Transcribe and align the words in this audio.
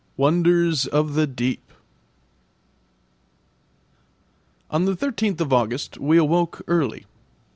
WONDERS 0.17 0.87
OF 0.87 1.13
THE 1.13 1.27
DEEP 1.27 1.71
On 4.71 4.85
the 4.85 4.95
13th 4.97 5.41
of 5.41 5.53
August 5.53 5.99
we 5.99 6.17
awoke 6.17 6.63
early. 6.67 7.05